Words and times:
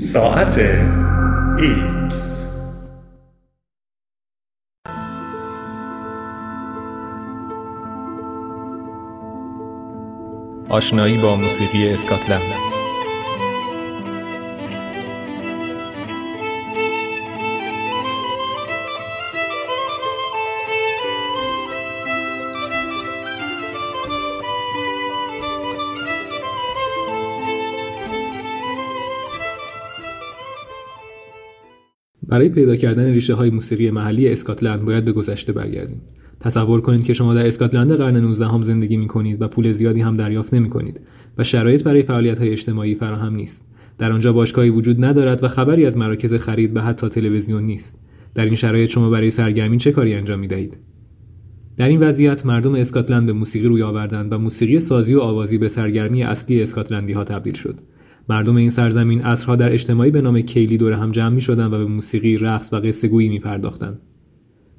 ساعت 0.00 0.58
ایکس. 1.58 2.46
آشنایی 10.68 11.18
با 11.18 11.36
موسیقی 11.36 11.88
اسکاتلند. 11.88 12.69
برای 32.30 32.48
پیدا 32.48 32.76
کردن 32.76 33.04
ریشه 33.04 33.34
های 33.34 33.50
موسیقی 33.50 33.90
محلی 33.90 34.28
اسکاتلند 34.28 34.84
باید 34.84 35.04
به 35.04 35.12
گذشته 35.12 35.52
برگردیم. 35.52 36.00
تصور 36.40 36.80
کنید 36.80 37.04
که 37.04 37.12
شما 37.12 37.34
در 37.34 37.46
اسکاتلند 37.46 37.92
قرن 37.92 38.16
19 38.16 38.46
هم 38.46 38.62
زندگی 38.62 38.96
می 38.96 39.06
کنید 39.06 39.42
و 39.42 39.48
پول 39.48 39.72
زیادی 39.72 40.00
هم 40.00 40.14
دریافت 40.14 40.54
نمی 40.54 40.68
کنید 40.68 41.00
و 41.38 41.44
شرایط 41.44 41.82
برای 41.82 42.02
فعالیت 42.02 42.38
های 42.38 42.50
اجتماعی 42.50 42.94
فراهم 42.94 43.34
نیست. 43.34 43.66
در 43.98 44.12
آنجا 44.12 44.32
باشگاهی 44.32 44.70
وجود 44.70 45.04
ندارد 45.04 45.44
و 45.44 45.48
خبری 45.48 45.86
از 45.86 45.96
مراکز 45.96 46.34
خرید 46.34 46.76
و 46.76 46.80
حتی 46.80 47.08
تلویزیون 47.08 47.62
نیست. 47.62 48.00
در 48.34 48.44
این 48.44 48.54
شرایط 48.54 48.90
شما 48.90 49.10
برای 49.10 49.30
سرگرمی 49.30 49.78
چه 49.78 49.92
کاری 49.92 50.14
انجام 50.14 50.38
می 50.38 50.46
دهید؟ 50.46 50.78
در 51.76 51.88
این 51.88 52.00
وضعیت 52.00 52.46
مردم 52.46 52.74
اسکاتلند 52.74 53.26
به 53.26 53.32
موسیقی 53.32 53.68
روی 53.68 53.82
آوردند 53.82 54.32
و 54.32 54.38
موسیقی 54.38 54.78
سازی 54.78 55.14
و 55.14 55.20
آوازی 55.20 55.58
به 55.58 55.68
سرگرمی 55.68 56.22
اصلی 56.22 56.62
اسکاتلندی 56.62 57.12
ها 57.12 57.24
تبدیل 57.24 57.54
شد. 57.54 57.80
مردم 58.30 58.56
این 58.56 58.70
سرزمین 58.70 59.24
اصرها 59.24 59.56
در 59.56 59.72
اجتماعی 59.72 60.10
به 60.10 60.20
نام 60.20 60.40
کیلی 60.40 60.78
دور 60.78 60.92
هم 60.92 61.10
جمع 61.10 61.34
می 61.34 61.40
شدن 61.40 61.66
و 61.66 61.70
به 61.70 61.84
موسیقی، 61.84 62.36
رقص 62.36 62.72
و 62.72 62.76
قصه 62.76 63.08
گویی 63.08 63.28
می 63.28 63.38
پرداختن. 63.38 63.98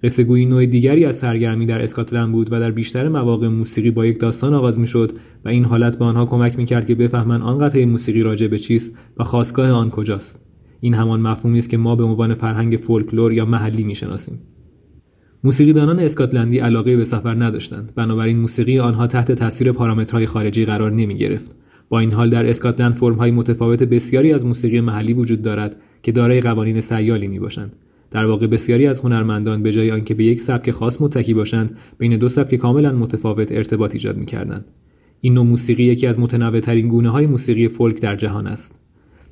قصه 0.03 0.23
گویی 0.23 0.45
نوع 0.45 0.65
دیگری 0.65 1.05
از 1.05 1.15
سرگرمی 1.15 1.65
در 1.65 1.81
اسکاتلند 1.81 2.31
بود 2.31 2.47
و 2.51 2.59
در 2.59 2.71
بیشتر 2.71 3.09
مواقع 3.09 3.47
موسیقی 3.47 3.91
با 3.91 4.05
یک 4.05 4.19
داستان 4.19 4.53
آغاز 4.53 4.79
می 4.79 4.87
شد 4.87 5.11
و 5.45 5.49
این 5.49 5.65
حالت 5.65 5.99
به 5.99 6.05
آنها 6.05 6.25
کمک 6.25 6.57
می 6.57 6.65
کرد 6.65 6.87
که 6.87 6.95
بفهمند 6.95 7.41
آن 7.41 7.57
قطعه 7.57 7.85
موسیقی 7.85 8.21
راجع 8.21 8.47
به 8.47 8.57
چیست 8.57 8.97
و 9.17 9.23
خواستگاه 9.23 9.71
آن 9.71 9.89
کجاست. 9.89 10.45
این 10.79 10.93
همان 10.93 11.21
مفهومی 11.21 11.57
است 11.57 11.69
که 11.69 11.77
ما 11.77 11.95
به 11.95 12.03
عنوان 12.03 12.33
فرهنگ 12.33 12.77
فولکلور 12.77 13.33
یا 13.33 13.45
محلی 13.45 13.83
می‌شناسیم. 13.83 14.39
موسیقیدانان 15.43 15.99
اسکاتلندی 15.99 16.59
علاقه 16.59 16.97
به 16.97 17.03
سفر 17.03 17.43
نداشتند 17.43 17.93
بنابراین 17.95 18.37
موسیقی 18.37 18.79
آنها 18.79 19.07
تحت 19.07 19.31
تاثیر 19.31 19.71
پارامترهای 19.71 20.25
خارجی 20.25 20.65
قرار 20.65 20.91
نمی 20.91 21.17
گرفت 21.17 21.55
با 21.91 21.99
این 21.99 22.11
حال 22.11 22.29
در 22.29 22.49
اسکاتلند 22.49 22.93
فرمهای 22.93 23.31
متفاوت 23.31 23.83
بسیاری 23.83 24.33
از 24.33 24.45
موسیقی 24.45 24.81
محلی 24.81 25.13
وجود 25.13 25.41
دارد 25.41 25.75
که 26.03 26.11
دارای 26.11 26.41
قوانین 26.41 26.81
سیالی 26.81 27.27
می 27.27 27.39
باشند. 27.39 27.75
در 28.11 28.25
واقع 28.25 28.47
بسیاری 28.47 28.87
از 28.87 28.99
هنرمندان 28.99 29.63
به 29.63 29.71
جای 29.71 29.91
آنکه 29.91 30.13
به 30.13 30.23
یک 30.23 30.41
سبک 30.41 30.71
خاص 30.71 31.01
متکی 31.01 31.33
باشند 31.33 31.77
بین 31.97 32.17
دو 32.17 32.29
سبک 32.29 32.55
کاملا 32.55 32.91
متفاوت 32.91 33.51
ارتباط 33.51 33.93
ایجاد 33.93 34.17
می 34.17 34.25
کردند. 34.25 34.65
این 35.21 35.33
نوع 35.33 35.45
موسیقی 35.45 35.83
یکی 35.83 36.07
از 36.07 36.19
متنوعترین 36.19 36.87
گونه 36.87 37.09
های 37.09 37.25
موسیقی 37.25 37.67
فولک 37.67 38.01
در 38.01 38.15
جهان 38.15 38.47
است. 38.47 38.79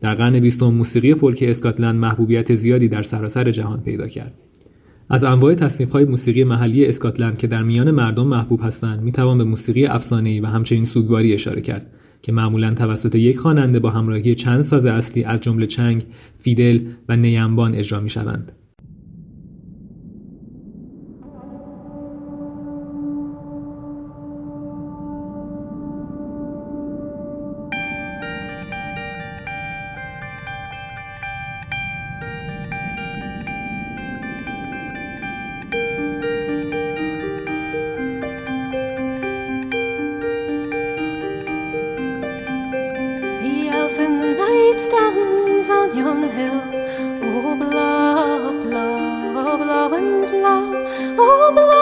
در 0.01 0.13
قرن 0.13 0.39
بیستم 0.39 0.65
موسیقی 0.65 1.13
فولک 1.13 1.43
اسکاتلند 1.47 1.99
محبوبیت 1.99 2.55
زیادی 2.55 2.87
در 2.87 3.03
سراسر 3.03 3.51
جهان 3.51 3.81
پیدا 3.81 4.07
کرد. 4.07 4.35
از 5.09 5.23
انواع 5.23 5.53
تصنیف‌های 5.53 6.05
موسیقی 6.05 6.43
محلی 6.43 6.85
اسکاتلند 6.85 7.37
که 7.37 7.47
در 7.47 7.63
میان 7.63 7.91
مردم 7.91 8.27
محبوب 8.27 8.59
هستند 8.63 9.01
می‌توان 9.01 9.37
به 9.37 9.43
موسیقی 9.43 9.85
افسانه‌ای 9.85 10.39
و 10.39 10.45
همچنین 10.45 10.85
سوگواری 10.85 11.33
اشاره 11.33 11.61
کرد 11.61 11.91
که 12.21 12.31
معمولا 12.31 12.73
توسط 12.73 13.15
یک 13.15 13.37
خواننده 13.37 13.79
با 13.79 13.89
همراهی 13.89 14.35
چند 14.35 14.61
ساز 14.61 14.85
اصلی 14.85 15.23
از 15.23 15.41
جمله 15.41 15.67
چنگ، 15.67 16.03
فیدل 16.33 16.79
و 17.09 17.15
نیمبان 17.15 17.75
اجرا 17.75 17.99
می 17.99 18.09
شوند. 18.09 18.51
Stands 44.79 45.69
on 45.69 45.95
yon 45.97 46.23
hill. 46.35 46.61
Oh, 47.21 47.55
blow, 47.59 48.63
blow, 48.63 49.57
blow, 49.57 49.89
winds 49.89 50.29
blow. 50.29 50.71
Oh, 51.17 51.51
blowing 51.53 51.78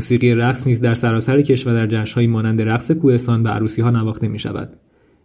موسیقی 0.00 0.34
رقص 0.34 0.66
نیز 0.66 0.80
در 0.80 0.94
سراسر 0.94 1.42
کشور 1.42 1.74
در 1.74 1.86
جشنهایی 1.86 2.28
مانند 2.28 2.62
رقص 2.62 2.90
کوهستان 2.90 3.42
و 3.42 3.48
عروسی 3.48 3.82
ها 3.82 3.90
نواخته 3.90 4.28
می 4.28 4.38
شود. 4.38 4.76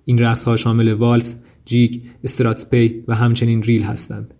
این 0.06 0.20
رقص 0.20 0.44
ها 0.44 0.56
شامل 0.56 0.94
والس، 0.94 1.44
جیگ، 1.66 2.02
استراتسپی 2.24 3.04
و 3.08 3.16
همچنین 3.16 3.64
ریل 3.64 3.84
هستند. 3.84 4.34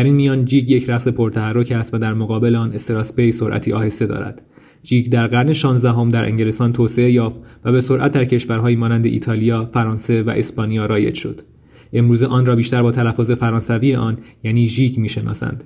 در 0.00 0.04
این 0.04 0.14
میان 0.14 0.44
jig 0.44 0.70
یک 0.70 0.90
رقص 0.90 1.08
پرتحرک 1.08 1.72
است 1.72 1.94
و 1.94 1.98
در 1.98 2.14
مقابل 2.14 2.56
آن 2.56 2.72
strathspey 2.72 3.32
سرعتی 3.32 3.72
آهسته 3.72 4.06
دارد. 4.06 4.42
jig 4.82 5.08
در 5.08 5.26
قرن 5.26 5.52
16 5.52 5.92
هم 5.92 6.08
در 6.08 6.24
انگلستان 6.24 6.72
توسعه 6.72 7.12
یافت 7.12 7.40
و 7.64 7.72
به 7.72 7.80
سرعت 7.80 8.12
در 8.12 8.24
کشورهایی 8.24 8.76
مانند 8.76 9.06
ایتالیا، 9.06 9.70
فرانسه 9.74 10.22
و 10.22 10.30
اسپانیا 10.30 10.86
رایج 10.86 11.14
شد. 11.14 11.40
امروز 11.92 12.22
آن 12.22 12.46
را 12.46 12.56
بیشتر 12.56 12.82
با 12.82 12.92
تلفظ 12.92 13.30
فرانسوی 13.30 13.94
آن 13.94 14.18
یعنی 14.44 14.66
ژیگ 14.66 14.98
می‌شناسند. 14.98 15.64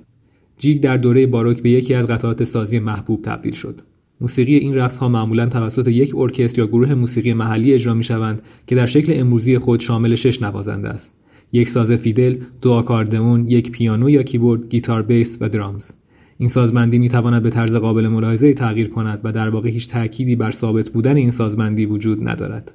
jig 0.57 0.81
در 0.81 0.97
دوره 0.97 1.27
باروک 1.27 1.61
به 1.61 1.69
یکی 1.69 1.93
از 1.93 2.07
قطعات 2.07 2.43
سازی 2.43 2.79
محبوب 2.79 3.21
تبدیل 3.21 3.53
شد. 3.53 3.81
موسیقی 4.21 4.55
این 4.55 4.75
رقص 4.75 4.97
ها 4.97 5.09
معمولا 5.09 5.45
توسط 5.45 5.87
یک 5.87 6.15
ارکستر 6.15 6.59
یا 6.59 6.67
گروه 6.67 6.93
موسیقی 6.93 7.33
محلی 7.33 7.73
اجرا 7.73 7.93
می 7.93 8.03
شوند 8.03 8.41
که 8.67 8.75
در 8.75 8.85
شکل 8.85 9.13
امروزی 9.15 9.57
خود 9.57 9.79
شامل 9.79 10.15
شش 10.15 10.41
نوازنده 10.41 10.89
است. 10.89 11.24
یک 11.55 11.69
ساز 11.69 11.91
فیدل، 11.91 12.37
دو 12.61 12.71
آکاردئون، 12.71 13.47
یک 13.47 13.71
پیانو 13.71 14.09
یا 14.09 14.23
کیبورد، 14.23 14.69
گیتار 14.69 15.01
بیس 15.01 15.37
و 15.41 15.49
درامز. 15.49 15.91
این 16.37 16.49
سازبندی 16.49 16.99
می 16.99 17.09
تواند 17.09 17.43
به 17.43 17.49
طرز 17.49 17.75
قابل 17.75 18.07
ملاحظه 18.07 18.53
تغییر 18.53 18.89
کند 18.89 19.21
و 19.23 19.31
در 19.31 19.49
واقع 19.49 19.69
هیچ 19.69 19.89
تأکیدی 19.89 20.35
بر 20.35 20.51
ثابت 20.51 20.89
بودن 20.89 21.15
این 21.15 21.31
سازبندی 21.31 21.85
وجود 21.85 22.29
ندارد. 22.29 22.73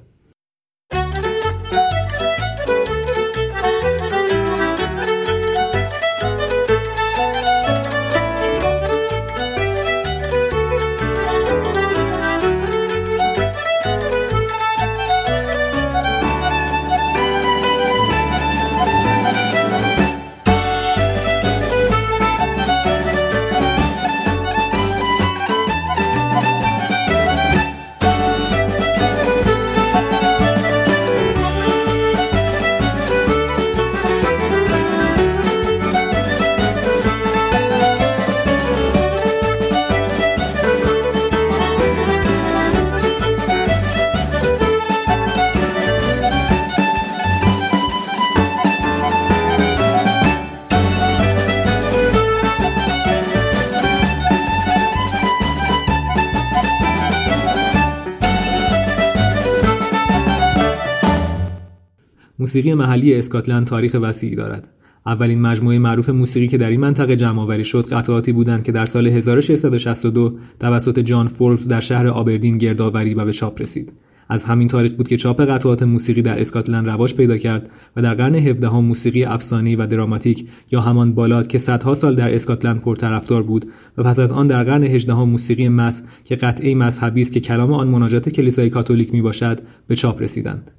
موسیقی 62.41 62.73
محلی 62.73 63.15
اسکاتلند 63.15 63.67
تاریخ 63.67 63.95
وسیعی 64.01 64.35
دارد. 64.35 64.69
اولین 65.05 65.41
مجموعه 65.41 65.79
معروف 65.79 66.09
موسیقی 66.09 66.47
که 66.47 66.57
در 66.57 66.69
این 66.69 66.79
منطقه 66.79 67.15
جمع 67.15 67.41
آوری 67.41 67.65
شد 67.65 67.85
قطعاتی 67.85 68.31
بودند 68.31 68.63
که 68.63 68.71
در 68.71 68.85
سال 68.85 69.07
1662 69.07 70.33
توسط 70.59 70.99
جان 70.99 71.27
فوربس 71.27 71.67
در 71.67 71.79
شهر 71.79 72.07
آبردین 72.07 72.57
گردآوری 72.57 73.13
و 73.13 73.25
به 73.25 73.33
چاپ 73.33 73.61
رسید. 73.61 73.93
از 74.29 74.45
همین 74.45 74.67
تاریخ 74.67 74.93
بود 74.93 75.07
که 75.07 75.17
چاپ 75.17 75.41
قطعات 75.41 75.83
موسیقی 75.83 76.21
در 76.21 76.39
اسکاتلند 76.39 76.89
رواج 76.89 77.15
پیدا 77.15 77.37
کرد 77.37 77.69
و 77.95 78.01
در 78.01 78.13
قرن 78.13 78.35
17 78.35 78.67
هم 78.69 78.85
موسیقی 78.85 79.23
افسانه‌ای 79.23 79.75
و 79.75 79.87
دراماتیک 79.87 80.47
یا 80.71 80.81
همان 80.81 81.13
بالاد 81.13 81.47
که 81.47 81.57
صدها 81.57 81.93
سال 81.93 82.15
در 82.15 82.33
اسکاتلند 82.33 82.81
پرطرفدار 82.81 83.43
بود 83.43 83.65
و 83.97 84.03
پس 84.03 84.19
از 84.19 84.31
آن 84.31 84.47
در 84.47 84.63
قرن 84.63 84.83
18 84.83 85.13
هم 85.13 85.29
موسیقی 85.29 85.69
مس 85.69 86.03
که 86.25 86.35
قطعه 86.35 86.75
مذهبی 86.75 87.21
است 87.21 87.33
که 87.33 87.39
کلام 87.39 87.73
آن 87.73 87.87
مناجات 87.87 88.29
کلیسای 88.29 88.69
کاتولیک 88.69 89.13
می 89.13 89.21
باشد 89.21 89.59
به 89.87 89.95
چاپ 89.95 90.21
رسیدند. 90.21 90.71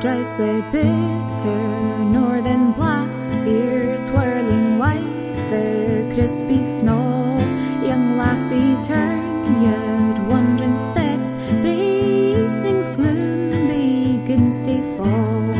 Drives 0.00 0.34
the 0.36 0.64
bitter 0.72 2.04
northern 2.04 2.72
blast, 2.72 3.34
fierce 3.44 4.06
swirling 4.06 4.78
white, 4.78 5.34
the 5.50 6.10
crispy 6.14 6.64
snow. 6.64 7.36
Young 7.82 8.16
lassie 8.16 8.82
turn 8.82 9.62
yet 9.62 10.18
wandering 10.30 10.78
steps, 10.78 11.34
the 11.34 11.74
evening's 11.74 12.88
gloom 12.88 13.50
begins 13.68 14.62
to 14.62 14.80
fall. 14.96 15.52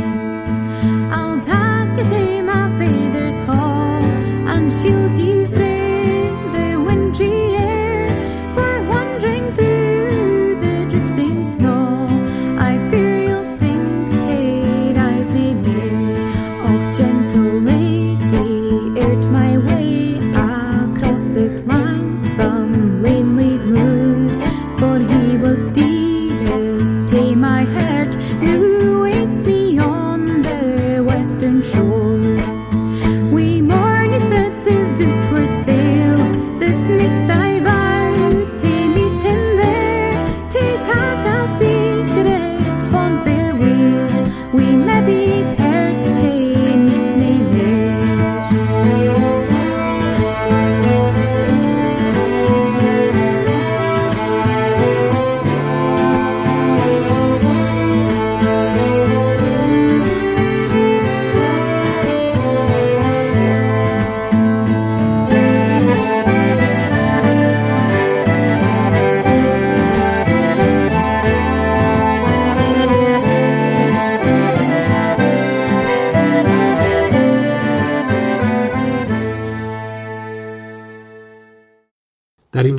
I'll 1.12 1.40
take 1.42 2.06
it 2.06 2.08
to 2.08 2.42
my 2.42 2.66
father's 2.78 3.38
hall 3.40 4.00
and 4.48 4.72
shield 4.72 5.19
you 5.19 5.46
frae 5.48 5.69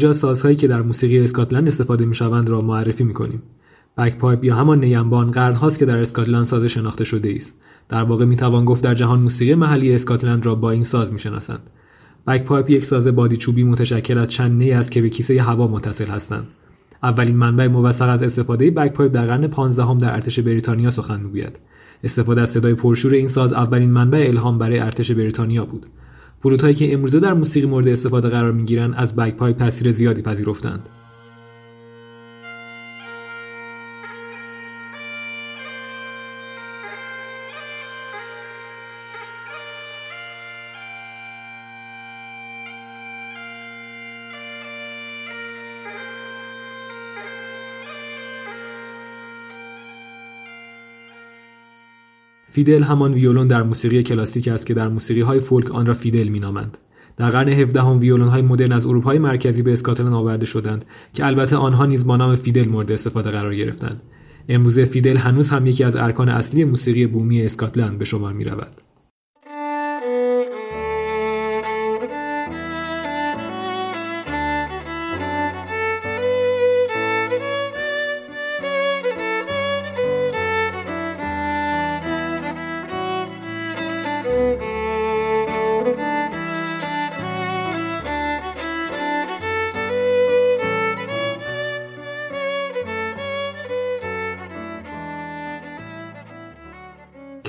اینجا 0.01 0.13
سازهایی 0.19 0.55
که 0.55 0.67
در 0.67 0.81
موسیقی 0.81 1.19
اسکاتلند 1.19 1.67
استفاده 1.67 2.05
می‌شوند 2.05 2.49
را 2.49 2.61
معرفی 2.61 3.03
می‌کنیم. 3.03 3.41
bagpipe 3.97 4.43
یا 4.43 4.55
همان 4.55 4.79
نی‌انبان 4.79 5.31
قرن 5.31 5.55
هاست 5.55 5.79
که 5.79 5.85
در 5.85 5.97
اسکاتلند 5.97 6.43
ساز 6.43 6.65
شناخته 6.65 7.03
شده 7.03 7.33
است. 7.35 7.61
در 7.89 8.03
واقع 8.03 8.25
می‌توان 8.25 8.65
گفت 8.65 8.83
در 8.83 8.93
جهان 8.93 9.19
موسیقی 9.19 9.55
محلی 9.55 9.95
اسکاتلند 9.95 10.45
را 10.45 10.55
با 10.55 10.71
این 10.71 10.83
ساز 10.83 11.13
می‌شناسند. 11.13 11.59
bagpipe 12.27 12.69
یک 12.69 12.85
ساز 12.85 13.07
بادی 13.07 13.37
چوبی 13.37 13.63
متشکل 13.63 14.17
از 14.17 14.27
چند 14.27 14.51
نی 14.51 14.71
است 14.71 14.91
که 14.91 15.01
به 15.01 15.09
کیسه 15.09 15.41
هوا 15.41 15.67
متصل 15.67 16.07
هستند. 16.07 16.47
اولین 17.03 17.37
منبع 17.37 17.67
موثق 17.67 18.09
از 18.09 18.23
استفاده 18.23 18.71
bagpipe 18.71 19.11
در 19.11 19.25
قرن 19.25 19.47
15 19.47 19.83
هم 19.83 19.97
در 19.97 20.13
ارتش 20.13 20.39
بریتانیا 20.39 20.89
سخن 20.89 21.21
می‌گوید. 21.21 21.59
استفاده 22.03 22.41
از 22.41 22.49
صدای 22.49 22.73
پرشور 22.73 23.13
این 23.13 23.27
ساز 23.27 23.53
اولین 23.53 23.91
منبع 23.91 24.25
الهام 24.27 24.57
برای 24.57 24.79
ارتش 24.79 25.11
بریتانیا 25.11 25.65
بود. 25.65 25.85
فلوت‌هایی 26.43 26.75
که 26.75 26.93
امروزه 26.93 27.19
در 27.19 27.33
موسیقی 27.33 27.67
مورد 27.67 27.87
استفاده 27.87 28.29
قرار 28.29 28.51
می‌گیرند 28.51 28.93
از 28.97 29.15
بک 29.15 29.35
پایپ 29.35 29.57
تاثیر 29.57 29.91
زیادی 29.91 30.21
پذیرفتند. 30.21 30.89
fiddle 52.53 52.83
همان 52.83 53.13
ویولون 53.13 53.47
در 53.47 53.63
موسیقی 53.63 54.03
کلاسیک 54.03 54.47
است 54.47 54.67
که 54.67 54.73
در 54.73 54.87
موسیقی 54.87 55.21
های 55.21 55.39
فولک 55.39 55.71
آن 55.71 55.85
را 55.85 55.93
fiddle 55.93 56.27
مینامند. 56.27 56.77
در 57.17 57.29
قرن 57.29 57.49
17 57.49 57.81
هم 57.81 57.99
ویولون 57.99 58.27
های 58.27 58.41
مدرن 58.41 58.71
از 58.71 58.85
اروپای 58.85 59.19
مرکزی 59.19 59.63
به 59.63 59.73
اسکاتلند 59.73 60.13
آورده 60.13 60.45
شدند 60.45 60.85
که 61.13 61.25
البته 61.25 61.55
آنها 61.55 61.85
نیز 61.85 62.07
با 62.07 62.17
نام 62.17 62.35
fiddle 62.35 62.67
مورد 62.67 62.91
استفاده 62.91 63.31
قرار 63.31 63.55
گرفتند. 63.55 64.01
امروزه 64.49 64.85
fiddle 64.85 65.17
هنوز 65.17 65.49
هم 65.49 65.67
یکی 65.67 65.83
از 65.83 65.95
ارکان 65.95 66.29
اصلی 66.29 66.63
موسیقی 66.63 67.07
بومی 67.07 67.41
اسکاتلند 67.41 67.97
به 67.97 68.05
شمار 68.05 68.33
می 68.33 68.43
رود. 68.43 68.90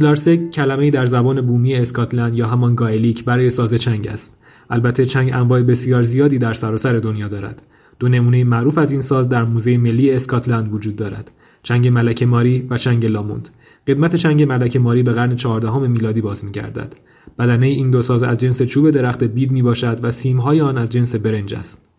کلارسک 0.03 0.51
کلمه‌ای 0.51 0.91
در 0.91 1.07
زبان 1.07 1.41
بومی 1.41 1.75
اسکاتلند 1.75 2.37
یا 2.37 2.47
همان 2.47 2.75
Gaelic 2.75 3.25
برای 3.25 3.51
ساز 3.51 3.75
چنگ 3.75 4.09
است. 4.09 4.39
البته 4.71 5.07
چنگ 5.07 5.33
انواع 5.33 5.63
بسیار 5.63 6.03
زیادی 6.03 6.39
در 6.39 6.53
سراسر 6.53 6.99
دنیا 6.99 7.29
دارد. 7.29 7.63
دو 7.99 8.09
نمونه 8.09 8.45
معروف 8.45 8.79
از 8.79 8.93
این 8.93 9.01
ساز 9.01 9.29
در 9.29 9.45
موزه 9.45 9.79
ملی 9.79 10.11
اسکاتلند 10.11 10.75
وجود 10.75 10.97
دارد. 10.97 11.31
چنگ 11.63 11.89
ملکه 11.89 12.27
ماری 12.27 12.67
و 12.71 12.79
چنگ 12.79 13.07
لاموند. 13.07 13.49
قدمت 13.87 14.17
چنگ 14.17 14.43
ملکه 14.43 14.79
ماری 14.79 15.03
به 15.03 15.13
قرن 15.13 15.37
14 15.37 15.79
میلادی 15.79 16.21
باز 16.21 16.45
می‌گردد. 16.45 16.95
بدنه 17.39 17.67
این 17.67 17.91
دو 17.91 18.03
ساز 18.03 18.23
از 18.23 18.39
جنس 18.39 18.63
چوب 18.63 18.91
درخت 18.91 19.25
بید 19.25 19.53
می 19.53 19.63
باشد 19.63 20.01
و 20.03 20.11
سیمهای 20.11 20.61
آن 20.61 20.79
از 20.79 20.93
جنس 20.93 21.17
برنج 21.17 21.55
است. 21.55 21.92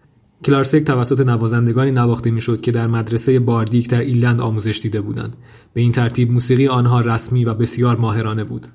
کلارسک 0.46 0.84
توسط 0.84 1.28
نوازندگانی 1.28 1.92
نواخته 1.92 2.32
می‌شد 2.32 2.62
که 2.62 2.72
در 2.72 2.88
مدرسه 2.88 3.40
bardic 3.40 3.90
در 3.90 4.02
ایرلند 4.02 4.42
آموزش 4.42 4.80
دیده 4.82 5.02
بودند. 5.02 5.36
به 5.74 5.82
این 5.82 5.92
ترتیب 5.92 6.32
موسیقی 6.32 6.68
آنها 6.68 7.02
رسمی 7.02 7.46
و 7.46 7.54
بسیار 7.54 7.98
ماهرانه 7.98 8.44
بود. 8.44 8.68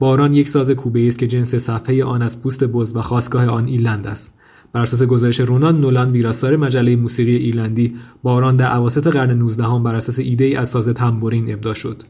باران 0.00 0.34
یک 0.34 0.48
ساز 0.48 0.70
کوبه 0.70 1.06
است 1.06 1.18
که 1.18 1.26
جنس 1.26 1.54
صفحه 1.54 2.04
آن 2.04 2.22
از 2.22 2.42
پوست 2.42 2.64
بز 2.64 2.96
و 2.96 3.00
خاصگاه 3.00 3.46
آن 3.46 3.66
ایلند 3.66 4.06
است. 4.06 4.38
بر 4.72 4.80
اساس 4.80 5.02
گزارش 5.02 5.40
رونان 5.40 5.80
نولان 5.80 6.12
ویراستار 6.12 6.56
مجله 6.56 6.96
موسیقی 6.96 7.36
ایرلندی 7.36 7.96
باران 8.22 8.56
در 8.56 8.76
اواسط 8.76 9.06
قرن 9.06 9.30
19 9.30 9.64
هم 9.64 9.82
بر 9.82 9.94
اساس 9.94 10.18
ایده 10.18 10.44
ای 10.44 10.56
از 10.56 10.68
ساز 10.68 10.88
تنبورین 10.88 11.52
ابدا 11.52 11.74
شد. 11.74 12.02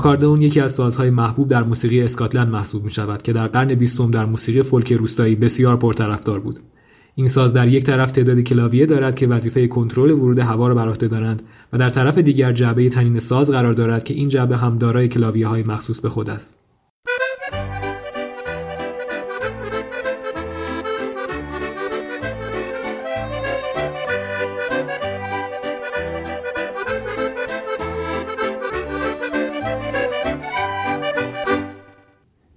آکاردئون 0.00 0.42
یکی 0.42 0.60
از 0.60 0.72
سازهای 0.72 1.10
محبوب 1.10 1.48
در 1.48 1.62
موسیقی 1.62 2.02
اسکاتلند 2.02 2.48
محسوب 2.48 2.84
می 2.84 2.90
شود 2.90 3.22
که 3.22 3.32
در 3.32 3.46
قرن 3.46 3.74
بیستم 3.74 4.10
در 4.10 4.24
موسیقی 4.24 4.62
فولک 4.62 4.92
روستایی 4.92 5.34
بسیار 5.34 5.76
پرطرفدار 5.76 6.40
بود. 6.40 6.60
این 7.14 7.28
ساز 7.28 7.52
در 7.52 7.68
یک 7.68 7.84
طرف 7.84 8.12
تعدادی 8.12 8.42
کلاویه 8.42 8.86
دارد 8.86 9.16
که 9.16 9.26
وظیفه 9.26 9.68
کنترل 9.68 10.10
ورود 10.10 10.38
هوا 10.38 10.68
را 10.68 10.74
بر 10.74 10.88
عهده 10.88 11.08
دارند 11.08 11.42
و 11.72 11.78
در 11.78 11.90
طرف 11.90 12.18
دیگر 12.18 12.52
جعبه 12.52 12.88
تنین 12.88 13.18
ساز 13.18 13.50
قرار 13.50 13.72
دارد 13.72 14.04
که 14.04 14.14
این 14.14 14.28
جعبه 14.28 14.56
هم 14.56 14.76
دارای 14.76 15.08
کلاویه 15.08 15.46
های 15.46 15.62
مخصوص 15.62 16.00
به 16.00 16.08
خود 16.08 16.30
است. 16.30 16.58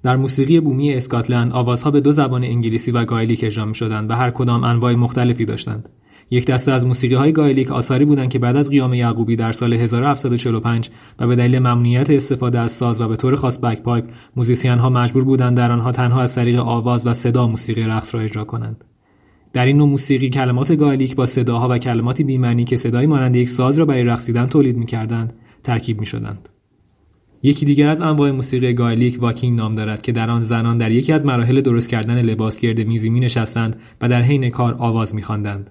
در 0.03 0.15
موسیقی 0.15 0.59
بومی 0.59 0.93
اسکاتلند 0.93 1.51
آوازها 1.51 1.91
به 1.91 2.01
دو 2.01 2.11
زبان 2.11 2.43
انگلیسی 2.43 2.91
و 2.91 3.05
Gaelic 3.05 3.43
اجرا 3.43 3.73
شدند 3.73 4.09
و 4.09 4.13
هر 4.13 4.31
کدام 4.31 4.63
انواع 4.63 4.93
مختلفی 4.93 5.45
داشتند. 5.45 5.89
یک 6.31 6.45
دسته 6.45 6.71
از 6.71 6.85
موسیقی 6.85 7.15
های 7.15 7.31
Gaelic 7.31 7.71
آثاری 7.71 8.05
بودند 8.05 8.29
که 8.29 8.39
بعد 8.39 8.55
از 8.55 8.69
قیام 8.69 8.93
یعقوبی 8.93 9.35
در 9.35 9.51
سال 9.51 9.73
1745 9.73 10.89
و 11.19 11.27
به 11.27 11.35
دلیل 11.35 11.59
ممنوعیت 11.59 12.09
استفاده 12.09 12.59
از 12.59 12.71
ساز 12.71 13.01
و 13.01 13.07
به 13.07 13.15
طور 13.15 13.35
خاص 13.35 13.59
bagpipe 13.59 14.05
موزیسین 14.35 14.71
ها 14.71 14.89
مجبور 14.89 15.23
بودند 15.23 15.57
در 15.57 15.71
آنها 15.71 15.91
تنها 15.91 16.21
از 16.21 16.35
طریق 16.35 16.59
آواز 16.59 17.07
و 17.07 17.13
صدا 17.13 17.47
موسیقی 17.47 17.83
رقص 17.83 18.15
را 18.15 18.21
اجرا 18.21 18.43
کنند. 18.43 18.83
در 19.53 19.65
این 19.65 19.77
نوع 19.77 19.87
موسیقی 19.87 20.29
کلمات 20.29 20.75
Gaelic 20.75 21.15
با 21.15 21.25
صداها 21.25 21.67
و 21.69 21.77
کلماتی 21.77 22.23
بیمعنی 22.23 22.65
که 22.65 22.77
صدایی 22.77 23.07
مانند 23.07 23.35
یک 23.35 23.49
ساز 23.49 23.79
را 23.79 23.85
برای 23.85 24.03
رقصیدن 24.03 24.47
تولید 24.47 24.77
می‌کردند 24.77 25.33
ترکیب 25.63 25.99
می‌شدند. 25.99 26.49
یکی 27.45 27.65
دیگر 27.65 27.89
از 27.89 28.01
انواع 28.01 28.31
موسیقی 28.31 28.73
گایلیک 28.73 29.17
واکینگ 29.21 29.57
نام 29.57 29.73
دارد 29.73 30.01
که 30.01 30.11
در 30.11 30.29
آن 30.29 30.43
زنان 30.43 30.77
در 30.77 30.91
یکی 30.91 31.13
از 31.13 31.25
مراحل 31.25 31.61
درست 31.61 31.89
کردن 31.89 32.21
لباس 32.21 32.57
گرد 32.57 32.79
میزی 32.79 33.09
می 33.09 33.19
نشستند 33.19 33.79
و 34.01 34.09
در 34.09 34.21
حین 34.21 34.49
کار 34.49 34.75
آواز 34.79 35.15
می 35.15 35.23
خواندند. 35.23 35.69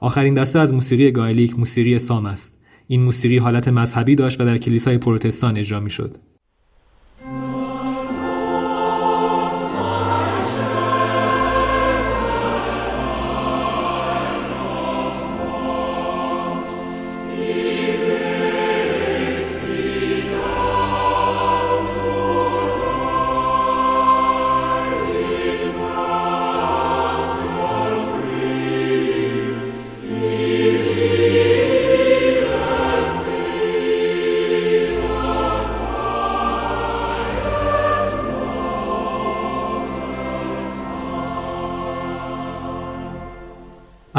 آخرین 0.00 0.34
دسته 0.34 0.58
از 0.58 0.74
موسیقی 0.74 1.10
گایلیک 1.10 1.58
موسیقی 1.58 1.98
سام 1.98 2.26
است. 2.26 2.60
این 2.86 3.02
موسیقی 3.02 3.38
حالت 3.38 3.68
مذهبی 3.68 4.14
داشت 4.14 4.40
و 4.40 4.44
در 4.44 4.58
کلیسای 4.58 4.98
پروتستان 4.98 5.56
اجرا 5.56 5.80
می 5.80 5.90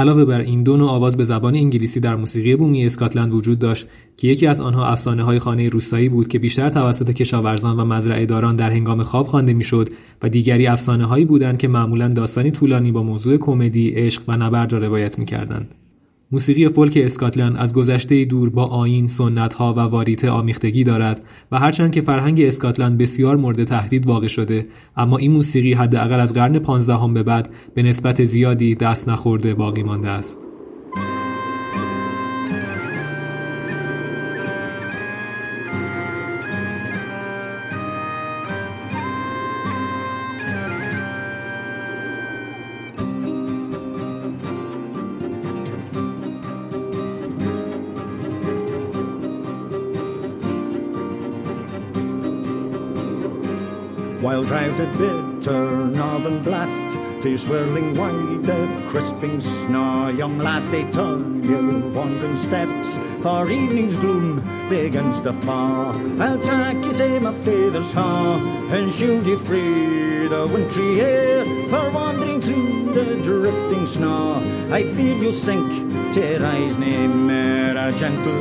علاوه 0.01 0.25
بر 0.25 0.39
این 0.39 0.63
دو 0.63 0.77
نوع 0.77 0.89
آواز 0.89 1.17
به 1.17 1.23
زبان 1.23 1.55
انگلیسی 1.55 1.99
در 1.99 2.15
موسیقی 2.15 2.55
بومی 2.55 2.85
اسکاتلند 2.85 3.33
وجود 3.33 3.59
داشت 3.59 3.87
که 4.17 4.27
یکی 4.27 4.47
از 4.47 4.61
آنها 4.61 4.87
افسانه 4.87 5.23
های 5.23 5.39
خانه 5.39 5.69
روستایی 5.69 6.09
بود 6.09 6.27
که 6.27 6.39
بیشتر 6.39 6.69
توسط 6.69 7.11
کشاورزان 7.11 7.79
و 7.79 7.85
مزرعه 7.85 8.25
داران 8.25 8.55
در 8.55 8.71
هنگام 8.71 9.03
خواب 9.03 9.27
خوانده 9.27 9.53
می‌شد 9.53 9.89
و 10.21 10.29
دیگری 10.29 10.67
افسانه 10.67 11.05
هایی 11.05 11.25
بودند 11.25 11.57
که 11.57 11.67
معمولا 11.67 12.07
داستانی 12.07 12.51
طولانی 12.51 12.91
با 12.91 13.03
موضوع 13.03 13.37
کمدی، 13.37 13.89
عشق 13.89 14.21
و 14.27 14.37
نبرد 14.37 14.73
را 14.73 14.79
روایت 14.79 15.19
می‌کردند. 15.19 15.75
موسیقی 16.33 16.69
فولک 16.69 16.97
اسکاتلند 17.01 17.57
از 17.57 17.73
گذشته 17.73 18.25
دور 18.25 18.49
با 18.49 18.65
آین، 18.65 19.09
ها 19.57 19.73
و 19.73 19.79
واریته 19.79 20.29
آمیختگی 20.29 20.83
دارد 20.83 21.21
و 21.51 21.59
هرچند 21.59 21.91
که 21.91 22.01
فرهنگ 22.01 22.41
اسکاتلند 22.41 22.97
بسیار 22.97 23.37
مورد 23.37 23.63
تهدید 23.63 24.05
واقع 24.05 24.27
شده 24.27 24.67
اما 24.97 25.17
این 25.17 25.31
موسیقی 25.31 25.73
حداقل 25.73 26.19
از 26.19 26.33
قرن 26.33 26.59
پانزدهم 26.59 27.13
به 27.13 27.23
بعد 27.23 27.53
به 27.73 27.83
نسبت 27.83 28.23
زیادی 28.23 28.75
دست 28.75 29.09
نخورده 29.09 29.53
باقی 29.53 29.83
مانده 29.83 30.09
است. 30.09 30.50
While 54.21 54.43
drives 54.43 54.79
a 54.79 54.85
bitter 54.85 55.87
northern 55.87 56.43
blast, 56.43 56.95
face 57.23 57.47
whirling 57.47 57.95
wide, 57.95 58.47
a 58.47 58.87
crisping 58.87 59.39
snow. 59.39 60.09
Young 60.09 60.37
lassie, 60.37 60.85
turn 60.91 61.43
your 61.43 61.79
wandering 61.89 62.35
steps, 62.35 62.97
for 63.23 63.49
evening's 63.49 63.95
gloom 63.95 64.39
begins 64.69 65.21
to 65.21 65.33
fall. 65.33 65.95
I'll 66.21 66.37
take 66.37 66.85
you 66.85 66.93
to 66.93 67.19
my 67.19 67.33
father's 67.33 67.93
hall, 67.93 68.37
and 68.71 68.93
shield 68.93 69.25
you 69.25 69.39
free 69.39 70.27
the 70.27 70.47
wintry 70.53 71.01
air, 71.01 71.43
for 71.71 71.89
wandering 71.89 72.41
through 72.41 72.93
the 72.93 73.23
drifting 73.23 73.87
snow. 73.87 74.37
I 74.69 74.83
fear 74.83 75.15
you'll 75.15 75.33
sink 75.33 75.67
to 76.13 76.37
rise 76.37 76.77
nae 76.77 77.07
mere, 77.07 77.75
a 77.75 77.91
gentle 77.91 78.39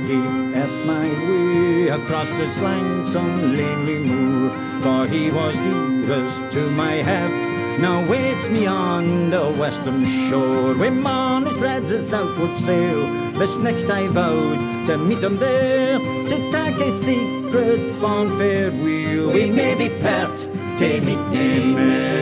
lady 0.00 0.54
at 0.54 0.70
my 0.86 1.08
way 1.28 1.88
across 1.88 2.28
this 2.36 2.58
lonesome 2.60 3.54
lonely 3.54 3.98
moor. 3.98 4.50
For 4.82 5.06
he 5.06 5.30
was 5.30 5.56
dearest 5.58 6.52
to 6.52 6.70
my 6.70 7.02
heart. 7.02 7.42
Now 7.80 8.08
waits 8.10 8.48
me 8.48 8.66
on 8.66 9.30
the 9.30 9.44
western 9.60 10.04
shore. 10.04 10.74
When 10.74 11.00
morning 11.00 11.52
spreads 11.52 11.90
his 11.90 12.12
outward 12.14 12.56
sail, 12.56 13.06
this 13.32 13.56
night 13.58 13.90
I 13.90 14.06
vowed 14.08 14.86
to 14.86 14.98
meet 14.98 15.22
him 15.22 15.36
there, 15.38 15.98
to 15.98 16.36
take 16.50 16.78
a 16.80 16.90
secret 16.90 17.90
fond 18.00 18.32
farewell. 18.38 19.32
We 19.32 19.50
may 19.50 19.74
be 19.74 19.88
pert, 19.88 20.36
to 20.78 21.00
meet 21.00 21.24
him 21.34 22.16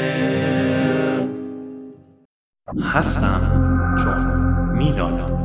هستم 2.94 3.40
چون 4.04 4.26
میدانم 4.78 5.37